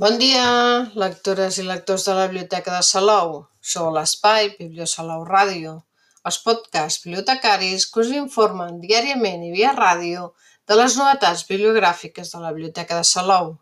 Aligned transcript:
Bon 0.00 0.14
dia, 0.16 0.44
lectores 0.96 1.58
i 1.60 1.62
lectors 1.66 2.06
de 2.08 2.12
la 2.16 2.22
Biblioteca 2.30 2.72
de 2.72 2.84
Salou. 2.88 3.34
Sou 3.72 3.90
a 3.90 3.96
l'espai 3.98 4.46
Bibliosalou 4.54 5.26
Ràdio, 5.28 5.74
els 6.30 6.38
podcasts 6.40 7.02
bibliotecaris 7.04 7.84
que 7.90 8.00
us 8.00 8.14
informen 8.20 8.78
diàriament 8.80 9.44
i 9.44 9.52
via 9.52 9.74
ràdio 9.76 10.30
de 10.70 10.80
les 10.80 10.96
novetats 10.96 11.44
bibliogràfiques 11.50 12.32
de 12.32 12.40
la 12.40 12.54
Biblioteca 12.56 13.02
de 13.02 13.04
Salou. 13.10 13.52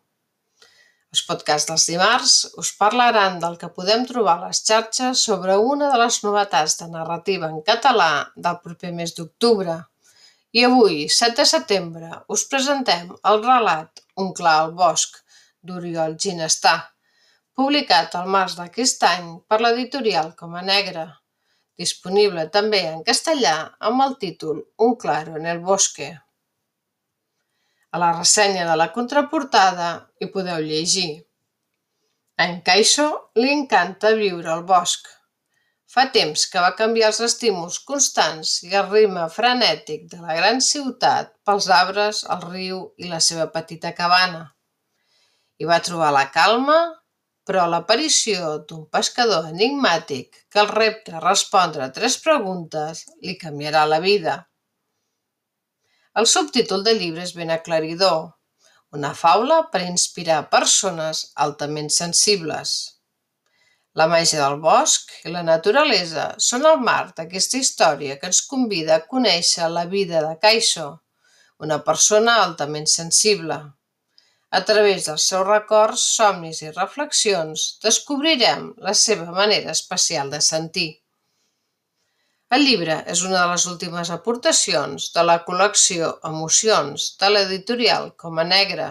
Els 1.11 1.27
podcasts 1.27 1.73
dels 1.73 1.91
dimarts 1.91 2.39
us 2.63 2.71
parlaran 2.85 3.43
del 3.43 3.59
que 3.59 3.75
podem 3.81 4.07
trobar 4.07 4.39
a 4.39 4.47
les 4.47 4.63
xarxes 4.71 5.27
sobre 5.27 5.59
una 5.75 5.91
de 5.91 6.03
les 6.05 6.23
novetats 6.29 6.79
de 6.85 6.93
narrativa 6.95 7.51
en 7.51 7.65
català 7.75 8.13
del 8.37 8.63
proper 8.63 8.95
mes 9.01 9.19
d'octubre. 9.19 9.81
I 10.55 10.71
avui, 10.71 11.09
7 11.21 11.43
de 11.43 11.53
setembre, 11.57 12.13
us 12.31 12.47
presentem 12.55 13.11
el 13.33 13.49
relat 13.55 14.07
Un 14.23 14.31
clar 14.39 14.61
al 14.61 14.79
bosc, 14.79 15.25
d'Oriol 15.69 16.17
Ginestà, 16.25 16.75
publicat 17.59 18.17
al 18.19 18.29
març 18.35 18.57
d'aquest 18.59 19.05
any 19.09 19.31
per 19.51 19.61
l'editorial 19.63 20.33
Coma 20.39 20.63
Negra, 20.67 21.07
disponible 21.79 22.49
també 22.55 22.81
en 22.91 23.05
castellà 23.07 23.55
amb 23.91 24.05
el 24.07 24.17
títol 24.25 24.65
Un 24.87 24.97
claro 25.05 25.37
en 25.39 25.47
el 25.53 25.61
bosque. 25.71 26.09
A 27.91 27.99
la 28.03 28.11
ressenya 28.17 28.67
de 28.69 28.75
la 28.77 28.91
contraportada 28.97 29.89
hi 30.21 30.29
podeu 30.35 30.65
llegir 30.65 31.11
A 32.43 32.45
en 32.51 32.59
Caixo 32.67 33.07
li 33.43 33.49
encanta 33.53 34.11
viure 34.19 34.51
al 34.53 34.61
bosc. 34.67 35.09
Fa 35.95 36.05
temps 36.15 36.45
que 36.53 36.61
va 36.63 36.75
canviar 36.81 37.09
els 37.11 37.19
estímuls 37.27 37.79
constants 37.89 38.53
i 38.69 38.77
el 38.81 38.91
ritme 38.93 39.25
frenètic 39.37 40.05
de 40.13 40.21
la 40.21 40.37
gran 40.37 40.61
ciutat 40.67 41.33
pels 41.49 41.71
arbres, 41.79 42.21
el 42.35 42.45
riu 42.45 42.83
i 42.99 43.09
la 43.15 43.19
seva 43.29 43.49
petita 43.55 43.95
cabana. 44.01 44.45
Hi 45.59 45.67
va 45.67 45.81
trobar 45.83 46.09
la 46.15 46.29
calma, 46.35 46.79
però 47.49 47.65
l'aparició 47.67 48.51
d'un 48.71 48.85
pescador 48.95 49.49
enigmàtic 49.49 50.37
que 50.53 50.61
el 50.63 50.69
repte 50.71 51.15
a 51.17 51.23
respondre 51.25 51.89
tres 51.97 52.17
preguntes 52.27 53.01
li 53.25 53.35
canviarà 53.41 53.83
la 53.93 53.99
vida. 54.05 54.35
El 56.21 56.29
subtítol 56.33 56.85
del 56.87 57.01
llibre 57.03 57.25
és 57.25 57.33
ben 57.39 57.51
aclaridor, 57.55 58.21
una 58.99 59.11
faula 59.23 59.57
per 59.73 59.81
inspirar 59.87 60.45
persones 60.53 61.25
altament 61.47 61.91
sensibles. 61.97 62.77
La 63.99 64.07
màgia 64.13 64.45
del 64.45 64.61
bosc 64.63 65.11
i 65.25 65.33
la 65.35 65.43
naturalesa 65.49 66.29
són 66.51 66.69
el 66.71 66.79
marc 66.91 67.17
d'aquesta 67.19 67.59
història 67.59 68.19
que 68.21 68.31
ens 68.31 68.45
convida 68.53 68.95
a 68.97 69.05
conèixer 69.15 69.73
la 69.75 69.85
vida 69.97 70.23
de 70.29 70.37
Caixo, 70.47 70.87
una 71.67 71.81
persona 71.91 72.39
altament 72.45 72.87
sensible. 72.95 73.59
A 74.51 74.63
través 74.69 75.05
dels 75.07 75.25
seus 75.31 75.45
records, 75.47 76.03
somnis 76.17 76.63
i 76.65 76.71
reflexions 76.71 77.65
descobrirem 77.85 78.71
la 78.87 78.95
seva 79.01 79.29
manera 79.39 79.75
especial 79.77 80.31
de 80.33 80.41
sentir. 80.47 80.89
El 82.57 82.65
llibre 82.65 82.95
és 83.13 83.23
una 83.29 83.43
de 83.43 83.49
les 83.51 83.67
últimes 83.69 84.11
aportacions 84.15 85.11
de 85.17 85.25
la 85.31 85.37
col·lecció 85.49 86.15
Emocions 86.31 87.11
de 87.21 87.29
l'editorial 87.35 88.09
Coma 88.23 88.47
Negra, 88.55 88.89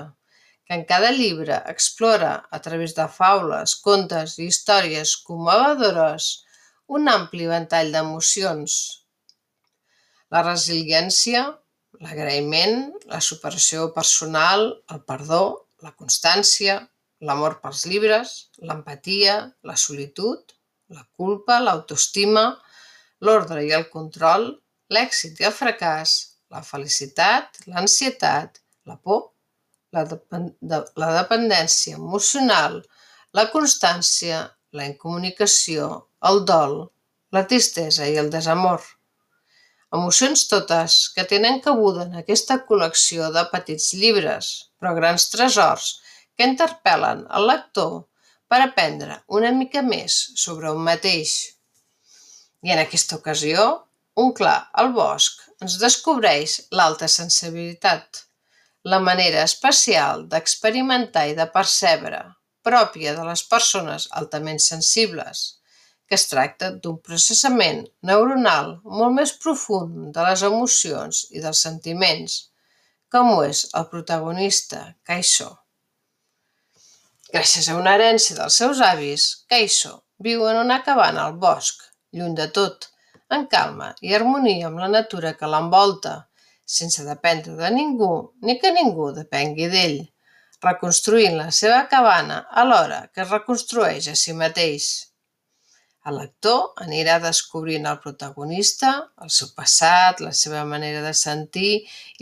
que 0.67 0.77
en 0.77 0.83
cada 0.91 1.09
llibre 1.15 1.57
explora, 1.73 2.31
a 2.51 2.59
través 2.61 2.93
de 2.99 3.07
faules, 3.17 3.73
contes 3.87 4.37
i 4.37 4.51
històries 4.51 5.15
commovedores, 5.29 6.27
un 6.99 7.09
ampli 7.09 7.49
ventall 7.49 7.89
d'emocions. 7.95 8.75
La 10.29 10.43
resiliència, 10.45 11.47
l'agraïment, 12.03 12.77
la 13.11 13.21
superació 13.23 13.89
personal, 13.95 14.67
el 14.93 15.01
perdó, 15.11 15.41
la 15.85 15.93
constància, 15.93 16.77
l'amor 17.27 17.57
pels 17.63 17.85
llibres, 17.89 18.33
l'empatia, 18.69 19.37
la 19.69 19.75
solitud, 19.77 20.53
la 20.93 21.03
culpa, 21.19 21.59
l'autoestima, 21.63 22.45
l'ordre 23.25 23.63
i 23.65 23.73
el 23.77 23.87
control, 23.93 24.51
l'èxit 24.93 25.41
i 25.41 25.47
el 25.49 25.55
fracàs, 25.55 26.13
la 26.53 26.61
felicitat, 26.63 27.63
l'ansietat, 27.67 28.61
la 28.87 28.95
por, 28.97 29.31
la, 29.95 30.03
depend 30.11 30.53
la 31.01 31.09
dependència 31.17 31.97
emocional, 31.97 32.79
la 33.37 33.47
constància, 33.53 34.45
la 34.77 34.85
incomunicació, 34.91 35.89
el 36.29 36.43
dol, 36.45 36.77
la 37.35 37.43
tristesa 37.51 38.07
i 38.07 38.15
el 38.21 38.29
desamor. 38.33 38.83
Emocions 39.95 40.41
totes 40.51 40.95
que 41.15 41.23
tenen 41.23 41.61
cabuda 41.63 42.03
en 42.03 42.17
aquesta 42.19 42.57
col·lecció 42.69 43.29
de 43.31 43.43
petits 43.51 43.93
llibres, 43.95 44.49
però 44.79 44.91
grans 44.97 45.29
tresors 45.31 45.85
que 46.35 46.47
interpel·len 46.49 47.23
el 47.37 47.47
lector 47.47 47.93
per 48.51 48.59
aprendre 48.63 49.21
una 49.39 49.53
mica 49.55 49.83
més 49.85 50.17
sobre 50.43 50.73
un 50.75 50.83
mateix. 50.83 51.37
I 52.67 52.75
en 52.75 52.81
aquesta 52.83 53.15
ocasió, 53.21 53.63
un 54.19 54.33
clar 54.35 54.59
al 54.73 54.91
bosc 54.91 55.45
ens 55.63 55.77
descobreix 55.79 56.57
l'alta 56.75 57.07
sensibilitat, 57.07 58.25
la 58.83 58.99
manera 58.99 59.45
especial 59.47 60.27
d'experimentar 60.31 61.29
i 61.31 61.37
de 61.39 61.47
percebre, 61.55 62.19
pròpia 62.67 63.15
de 63.15 63.23
les 63.29 63.43
persones 63.47 64.09
altament 64.19 64.59
sensibles, 64.63 65.56
que 66.07 66.15
es 66.15 66.27
tracta 66.31 66.71
d'un 66.83 66.97
processament 67.03 67.83
neuronal 68.09 68.77
molt 68.99 69.15
més 69.19 69.33
profund 69.43 70.11
de 70.15 70.25
les 70.29 70.43
emocions 70.47 71.23
i 71.35 71.43
dels 71.43 71.61
sentiments, 71.67 72.37
com 73.11 73.31
ho 73.33 73.41
és 73.43 73.65
el 73.79 73.87
protagonista, 73.91 74.81
Kaixo. 75.07 75.49
Gràcies 77.31 77.67
a 77.67 77.75
una 77.75 77.95
herència 77.97 78.37
dels 78.39 78.59
seus 78.61 78.81
avis, 78.83 79.27
Kaixo 79.51 79.97
viu 80.23 80.47
en 80.49 80.61
una 80.63 80.81
cabana 80.83 81.27
al 81.27 81.35
bosc, 81.41 81.83
lluny 82.15 82.35
de 82.39 82.47
tot, 82.55 82.87
en 83.35 83.45
calma 83.51 83.91
i 84.01 84.15
harmonia 84.15 84.69
amb 84.69 84.79
la 84.83 84.87
natura 84.91 85.33
que 85.39 85.49
l'envolta, 85.51 86.15
sense 86.77 87.03
dependre 87.07 87.55
de 87.59 87.71
ningú 87.71 88.13
ni 88.43 88.57
que 88.59 88.71
ningú 88.75 89.11
depengui 89.15 89.67
d'ell, 89.71 89.99
reconstruint 90.63 91.37
la 91.37 91.51
seva 91.51 91.83
cabana 91.91 92.39
alhora 92.63 93.03
que 93.13 93.23
es 93.23 93.31
reconstrueix 93.31 94.09
a 94.11 94.15
si 94.15 94.33
mateix. 94.33 94.87
El 96.07 96.15
lector 96.21 96.81
anirà 96.83 97.17
descobrint 97.19 97.87
el 97.89 97.97
protagonista, 98.03 98.91
el 99.23 99.31
seu 99.37 99.49
passat, 99.57 100.21
la 100.23 100.31
seva 100.41 100.63
manera 100.69 101.01
de 101.03 101.13
sentir 101.21 101.71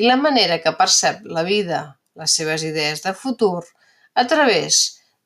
i 0.02 0.08
la 0.08 0.18
manera 0.18 0.58
que 0.64 0.74
percep 0.80 1.26
la 1.38 1.44
vida, 1.46 1.82
les 2.18 2.38
seves 2.40 2.64
idees 2.66 3.04
de 3.04 3.14
futur, 3.14 3.62
a 4.16 4.26
través 4.32 4.80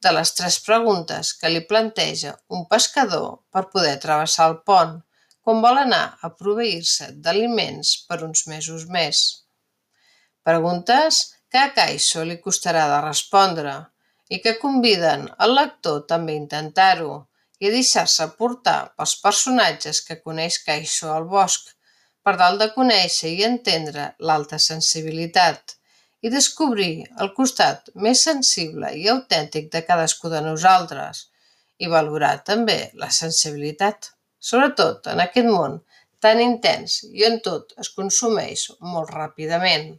de 0.03 0.12
les 0.16 0.34
tres 0.36 0.58
preguntes 0.66 1.31
que 1.40 1.52
li 1.53 1.62
planteja 1.72 2.34
un 2.58 2.66
pescador 2.74 3.30
per 3.53 3.69
poder 3.72 3.96
travessar 4.03 4.50
el 4.52 4.58
pont 4.72 4.98
quan 5.44 5.64
vol 5.64 5.80
anar 5.81 6.03
a 6.22 6.31
proveir-se 6.42 7.14
d'aliments 7.24 7.94
per 8.09 8.19
uns 8.28 8.46
mesos 8.52 8.86
més. 8.96 9.22
Preguntes 10.44 11.22
que 11.52 11.64
a 11.64 11.72
Caixo 11.75 12.25
li 12.28 12.38
costarà 12.44 12.86
de 12.92 13.00
respondre 13.08 13.75
i 14.30 14.44
que 14.44 14.59
conviden 14.62 15.28
el 15.46 15.56
lector 15.58 16.03
també 16.12 16.36
a 16.36 16.42
intentar-ho, 16.44 17.14
i 17.59 17.72
deixar-se 17.74 18.28
portar 18.40 18.80
pels 18.96 19.16
personatges 19.24 20.00
que 20.08 20.22
coneix 20.24 20.62
Caixo 20.66 21.12
al 21.14 21.28
bosc, 21.34 21.74
per 22.24 22.36
tal 22.40 22.58
de 22.62 22.70
conèixer 22.75 23.31
i 23.36 23.46
entendre 23.47 24.06
l'alta 24.30 24.59
sensibilitat 24.62 25.75
i 26.22 26.31
descobrir 26.31 26.94
el 27.24 27.31
costat 27.36 27.92
més 28.06 28.24
sensible 28.28 28.92
i 29.02 29.08
autèntic 29.14 29.69
de 29.74 29.84
cadascú 29.88 30.31
de 30.34 30.42
nosaltres 30.46 31.28
i 31.80 31.88
valorar 31.88 32.34
també 32.50 32.80
la 33.00 33.09
sensibilitat, 33.16 34.12
sobretot 34.40 35.08
en 35.14 35.24
aquest 35.24 35.48
món 35.48 35.80
tan 36.19 36.42
intens 36.44 37.00
i 37.16 37.24
on 37.28 37.40
tot 37.44 37.74
es 37.80 37.90
consumeix 37.96 38.68
molt 38.84 39.12
ràpidament. 39.16 39.94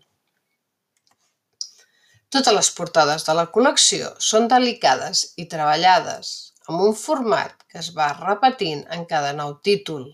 Totes 2.31 2.55
les 2.55 2.71
portades 2.77 3.25
de 3.27 3.35
la 3.35 3.49
col·lecció 3.55 4.13
són 4.23 4.47
delicades 4.53 5.25
i 5.41 5.49
treballades, 5.51 6.50
amb 6.71 6.83
un 6.87 6.93
format 6.95 7.55
que 7.71 7.81
es 7.83 7.89
va 7.97 8.13
repetint 8.17 8.83
en 8.97 9.03
cada 9.13 9.33
nou 9.39 9.57
títol. 9.69 10.05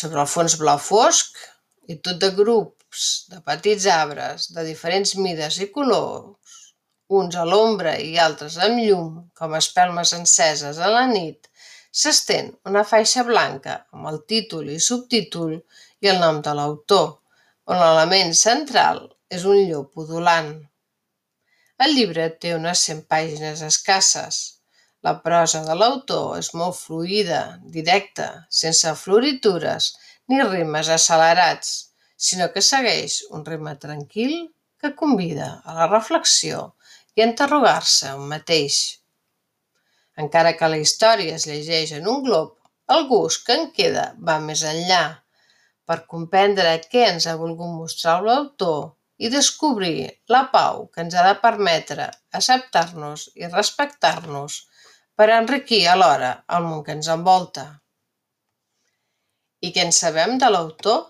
Sobre 0.00 0.22
el 0.22 0.30
fons 0.34 0.56
blau 0.60 0.80
fosc 0.80 1.36
i 1.92 1.98
tot 2.06 2.20
de 2.22 2.30
grups 2.38 3.02
de 3.32 3.42
petits 3.50 3.84
arbres 3.94 4.48
de 4.56 4.64
diferents 4.64 5.12
mides 5.20 5.58
i 5.60 5.68
colors, 5.74 6.62
uns 7.18 7.36
a 7.36 7.44
l'ombra 7.50 7.92
i 8.00 8.14
altres 8.26 8.56
amb 8.66 8.80
llum, 8.80 9.10
com 9.36 9.58
espelmes 9.60 10.14
enceses 10.16 10.80
a 10.80 10.88
la 10.96 11.04
nit, 11.12 11.50
s'estén 12.02 12.50
una 12.70 12.86
faixa 12.94 13.26
blanca 13.28 13.76
amb 13.92 14.08
el 14.12 14.22
títol 14.32 14.72
i 14.72 14.80
subtítol 14.88 15.58
i 16.00 16.12
el 16.14 16.24
nom 16.24 16.40
de 16.48 16.56
l'autor, 16.56 17.06
on 17.68 17.80
l'element 17.84 18.32
central 18.40 19.04
és 19.28 19.44
un 19.44 19.60
llop 19.68 20.04
udolant. 20.06 20.52
El 21.84 21.96
llibre 21.98 22.30
té 22.40 22.56
unes 22.56 22.88
100 22.88 23.08
pàgines 23.10 23.60
escasses, 23.68 24.44
la 25.04 25.12
prosa 25.24 25.60
de 25.66 25.74
l'autor 25.76 26.38
és 26.38 26.48
molt 26.56 26.78
fluida, 26.78 27.40
directa, 27.76 28.28
sense 28.62 28.92
floritures 29.02 29.90
ni 30.32 30.40
ritmes 30.40 30.88
accelerats, 30.94 31.72
sinó 32.16 32.48
que 32.54 32.62
segueix 32.64 33.18
un 33.36 33.44
ritme 33.44 33.74
tranquil 33.82 34.34
que 34.80 34.94
convida 35.02 35.50
a 35.64 35.76
la 35.80 35.90
reflexió 35.90 36.64
i 37.16 37.24
interrogar-se 37.26 38.14
un 38.16 38.30
mateix. 38.32 38.80
Encara 40.24 40.54
que 40.56 40.72
la 40.72 40.80
història 40.80 41.36
es 41.36 41.46
llegeix 41.50 41.92
en 41.98 42.08
un 42.08 42.24
glob, 42.24 42.56
el 42.96 43.06
gust 43.12 43.44
que 43.46 43.60
en 43.60 43.70
queda 43.76 44.08
va 44.28 44.40
més 44.48 44.64
enllà, 44.72 45.04
per 45.84 46.02
comprendre 46.08 46.76
què 46.90 47.08
ens 47.12 47.26
ha 47.28 47.36
volgut 47.40 47.72
mostrar 47.76 48.20
l'autor 48.24 48.94
i 49.20 49.30
descobrir 49.32 50.08
la 50.32 50.46
pau 50.52 50.86
que 50.94 51.04
ens 51.04 51.14
ha 51.14 51.24
de 51.28 51.34
permetre 51.42 52.08
acceptar-nos 52.38 53.28
i 53.40 53.50
respectar-nos 53.52 54.64
per 55.18 55.30
enriquir 55.38 55.82
alhora 55.88 56.30
el 56.56 56.68
món 56.68 56.84
que 56.86 56.94
ens 56.98 57.10
envolta. 57.14 57.64
I 59.64 59.70
què 59.74 59.84
en 59.86 59.92
sabem 59.96 60.38
de 60.42 60.50
l'autor? 60.50 61.04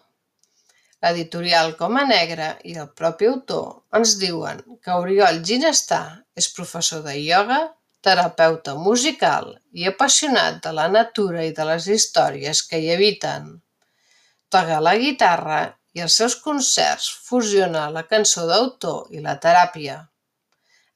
L'editorial 1.05 1.75
Coma 1.79 2.05
Negra 2.09 2.51
i 2.71 2.77
el 2.83 2.91
propi 3.01 3.29
autor 3.31 3.99
ens 3.99 4.15
diuen 4.21 4.63
que 4.85 4.99
Oriol 5.05 5.41
Ginestà 5.49 6.03
és 6.41 6.49
professor 6.59 7.03
de 7.07 7.17
ioga, 7.21 7.59
terapeuta 8.05 8.75
musical 8.87 9.51
i 9.73 9.89
apassionat 9.91 10.61
de 10.65 10.73
la 10.79 10.87
natura 10.95 11.45
i 11.49 11.53
de 11.59 11.65
les 11.71 11.89
històries 11.97 12.63
que 12.69 12.81
hi 12.81 12.91
habiten. 12.95 13.47
Toca 14.53 14.81
la 14.87 14.95
guitarra 15.01 15.61
i 15.97 16.03
els 16.07 16.17
seus 16.21 16.37
concerts 16.47 17.09
fusiona 17.29 17.87
la 17.97 18.05
cançó 18.11 18.45
d'autor 18.51 19.15
i 19.17 19.25
la 19.25 19.39
teràpia. 19.45 19.97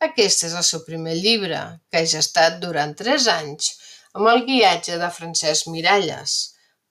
Aquest 0.06 0.44
és 0.46 0.52
el 0.58 0.64
seu 0.66 0.84
primer 0.86 1.16
llibre, 1.18 1.60
que 1.90 2.02
ha 2.02 2.10
gestat 2.10 2.60
durant 2.62 2.94
tres 2.98 3.26
anys 3.32 3.72
amb 4.14 4.30
el 4.32 4.44
guiatge 4.46 4.98
de 5.00 5.08
Francesc 5.14 5.66
Miralles, 5.74 6.34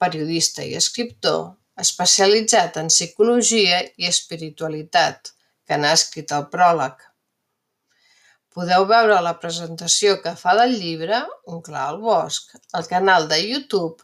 periodista 0.03 0.65
i 0.67 0.75
escriptor 0.79 1.45
especialitzat 1.83 2.79
en 2.81 2.89
psicologia 2.91 3.79
i 4.01 4.09
espiritualitat, 4.09 5.31
que 5.67 5.77
n'ha 5.77 5.93
escrit 5.97 6.33
el 6.35 6.47
pròleg. 6.53 6.95
Podeu 8.57 8.87
veure 8.89 9.19
la 9.21 9.35
presentació 9.41 10.17
que 10.23 10.33
fa 10.39 10.55
del 10.57 10.73
llibre 10.81 11.19
Un 11.53 11.61
clar 11.65 11.83
al 11.91 11.99
bosc 12.01 12.55
al 12.79 12.87
canal 12.89 13.27
de 13.31 13.37
YouTube 13.43 14.01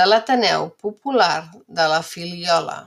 de 0.00 0.06
l'Ateneu 0.08 0.70
Popular 0.86 1.50
de 1.80 1.86
la 1.92 2.00
Filiola 2.12 2.78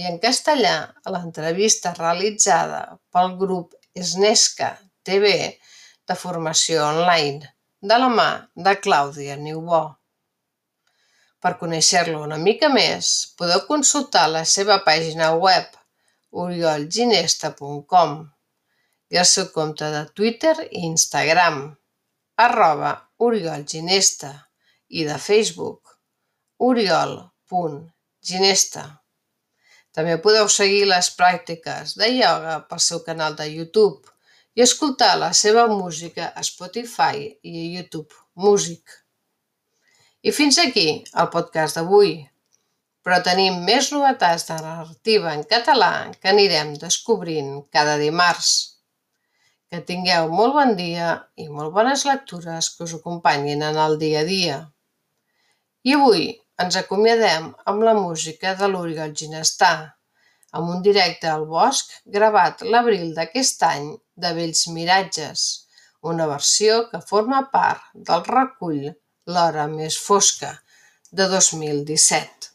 i 0.00 0.08
en 0.10 0.18
castellà 0.22 0.76
a 1.04 1.12
l'entrevista 1.12 1.92
realitzada 1.98 2.82
pel 3.12 3.36
grup 3.42 3.76
Esnesca 3.94 4.72
TV 5.08 5.32
de 6.08 6.16
formació 6.22 6.86
online 6.86 7.52
de 7.90 7.98
la 8.02 8.10
mà 8.12 8.30
de 8.68 8.74
Clàudia 8.84 9.36
Niubó. 9.40 9.82
Per 11.42 11.52
conèixer-lo 11.60 12.22
una 12.26 12.38
mica 12.42 12.68
més, 12.72 13.10
podeu 13.38 13.60
consultar 13.68 14.24
la 14.32 14.44
seva 14.52 14.78
pàgina 14.86 15.28
web 15.46 15.76
oriolginesta.com 16.44 18.16
i 19.14 19.20
el 19.22 19.28
seu 19.30 19.46
compte 19.54 19.86
de 19.92 20.02
Twitter 20.18 20.56
i 20.66 20.68
Instagram, 20.88 21.60
arroba 22.46 22.92
oriolginesta, 23.28 24.32
i 24.88 25.04
de 25.04 25.18
Facebook, 25.18 25.98
oriol.ginesta. 26.62 28.84
També 29.96 30.18
podeu 30.22 30.48
seguir 30.52 30.84
les 30.90 31.08
pràctiques 31.16 31.96
de 31.98 32.06
ioga 32.18 32.60
pel 32.68 32.80
seu 32.88 33.00
canal 33.06 33.36
de 33.38 33.46
YouTube 33.50 34.15
i 34.56 34.62
escoltar 34.64 35.18
la 35.20 35.34
seva 35.36 35.66
música 35.68 36.30
a 36.32 36.42
Spotify 36.46 37.26
i 37.44 37.58
a 37.60 37.64
YouTube 37.74 38.14
Music. 38.40 38.94
I 40.24 40.32
fins 40.32 40.56
aquí 40.62 40.86
el 41.22 41.28
podcast 41.34 41.76
d'avui. 41.76 42.14
Però 43.04 43.18
tenim 43.22 43.60
més 43.66 43.90
novetats 43.94 44.46
de 44.48 44.56
narrativa 44.58 45.34
en 45.36 45.44
català 45.50 45.90
que 46.16 46.32
anirem 46.32 46.72
descobrint 46.80 47.50
cada 47.76 47.98
dimarts. 48.00 48.54
Que 49.70 49.82
tingueu 49.90 50.32
molt 50.32 50.56
bon 50.56 50.72
dia 50.80 51.12
i 51.36 51.46
molt 51.52 51.74
bones 51.76 52.06
lectures 52.08 52.70
que 52.72 52.88
us 52.88 52.96
acompanyin 52.96 53.62
en 53.68 53.78
el 53.84 53.98
dia 54.00 54.24
a 54.24 54.26
dia. 54.30 54.56
I 55.84 55.94
avui 56.00 56.26
ens 56.64 56.80
acomiadem 56.80 57.52
amb 57.70 57.84
la 57.86 57.94
música 58.00 58.56
de 58.58 58.72
l'Oriol 58.72 59.12
Ginestà, 59.20 59.74
amb 60.56 60.72
un 60.72 60.82
directe 60.82 61.28
al 61.28 61.44
bosc 61.46 61.92
gravat 62.18 62.64
l'abril 62.64 63.12
d'aquest 63.14 63.62
any 63.68 63.92
de 64.16 64.32
Vells 64.36 64.66
Miratges, 64.72 65.46
una 66.02 66.26
versió 66.30 66.86
que 66.90 67.00
forma 67.10 67.42
part 67.52 67.88
del 68.10 68.24
recull 68.28 68.84
l'hora 69.26 69.66
més 69.72 69.98
fosca 70.08 70.52
de 71.12 71.28
dos 71.32 71.52
mil 71.60 71.84
disset. 71.88 72.50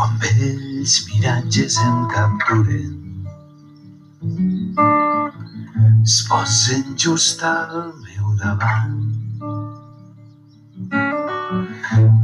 Quan 0.00 0.16
vells 0.22 0.96
miratges 1.08 1.76
em 1.84 2.00
capturen 2.14 2.99
es 6.10 6.26
posen 6.28 6.96
just 6.96 7.42
al 7.44 7.92
davant. 8.40 8.96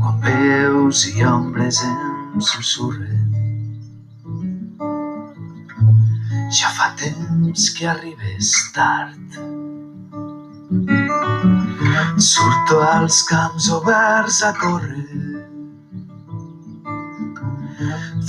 Quan 0.01 0.17
veus 0.25 1.05
i 1.13 1.23
ombres 1.31 1.79
em 1.87 2.41
susurren 2.49 3.31
ja 6.59 6.73
fa 6.75 6.89
temps 6.99 7.69
que 7.79 7.87
arribes 7.95 8.53
tard. 8.75 9.39
Surto 12.33 12.83
als 12.91 13.23
camps 13.31 13.71
oberts 13.79 14.43
a 14.43 14.55
córrer 14.63 15.05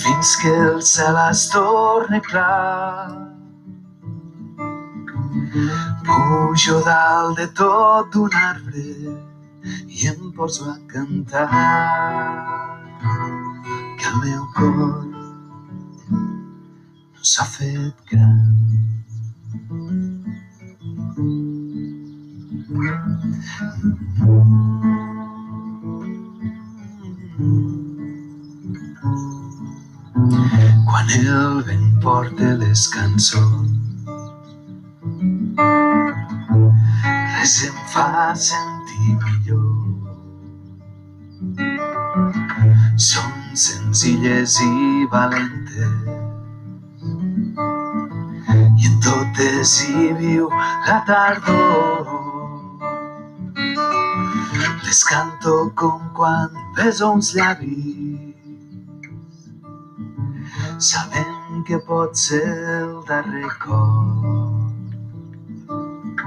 fins 0.03 0.35
que 0.43 0.53
el 0.67 0.83
cel 0.85 1.17
es 1.29 1.47
torni 1.49 2.21
clar. 2.29 3.26
Pujo 6.05 6.81
dalt 6.85 7.37
de 7.37 7.47
tot 7.59 8.11
d'un 8.13 8.33
arbre 8.33 8.85
i 9.87 10.07
em 10.11 10.31
poso 10.37 10.69
a 10.71 10.77
cantar 10.93 11.47
que 13.97 14.07
el 14.11 14.17
meu 14.23 14.43
cor 14.55 14.73
no 17.13 17.23
s'ha 17.31 17.45
fet 17.55 17.95
gran. 18.11 18.39
Quan 30.89 31.07
el 31.19 31.63
vent 31.67 31.89
porta 32.01 32.47
les 32.61 32.87
cançons 32.95 33.66
res 37.47 37.63
em 37.63 37.75
fa 37.87 38.35
sentir 38.35 39.13
millor. 39.23 39.75
Són 43.05 43.37
senzilles 43.65 44.57
i 44.65 45.07
valentes 45.13 46.09
i 48.81 48.89
en 48.89 48.99
totes 49.07 49.77
hi 49.85 50.09
viu 50.19 50.49
la 50.89 50.97
tardor. 51.11 52.11
Les 54.83 55.01
canto 55.13 55.55
com 55.83 56.03
quan 56.19 56.61
beso 56.75 57.13
uns 57.15 57.31
llavis 57.39 58.35
sabent 60.91 61.63
que 61.71 61.79
pot 61.87 62.23
ser 62.27 62.45
el 62.77 62.95
darrer 63.07 63.51
cop. 63.63 64.56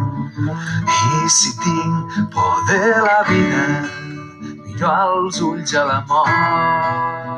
I 0.01 1.29
si 1.29 1.51
tinc 1.59 2.31
por 2.33 2.57
de 2.69 2.79
la 3.07 3.23
vida, 3.29 3.65
miro 4.65 4.89
als 4.91 5.41
ulls 5.41 5.75
a 5.75 5.85
la 5.85 6.01
mort. 6.09 7.31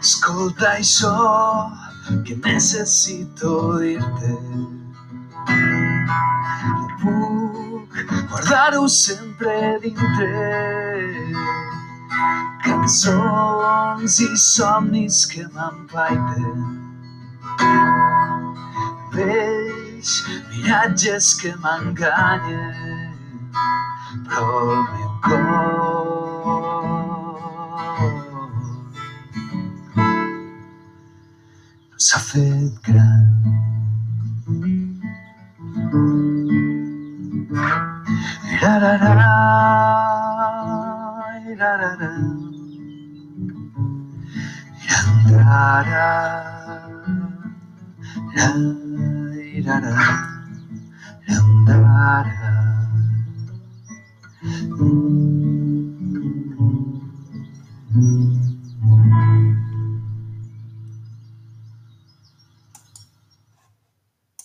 Escolta 0.00 0.68
això 0.76 1.14
que 2.24 2.36
necessito 2.44 3.78
dir-te. 3.80 4.34
No 6.76 6.86
puc 7.02 7.96
guardar-ho 8.30 8.86
sempre 8.88 9.78
dintre 9.82 10.30
Cançons 12.64 14.14
i 14.24 14.28
somnis 14.36 15.18
que 15.32 15.44
m'empaiten 15.54 16.60
Veig 19.16 20.12
miratges 20.50 21.26
que 21.40 21.52
m'enganyen 21.64 23.12
Però 24.28 24.46
el 24.60 24.72
meu 24.92 25.10
cor. 25.26 25.66
No 31.90 31.98
s'ha 32.08 32.20
fet 32.30 32.72
gran 32.88 33.15
da 45.46 45.82
da 49.64 49.64
da 49.64 49.80
da 51.66 51.76